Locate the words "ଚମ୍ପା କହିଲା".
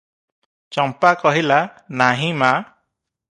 0.77-1.59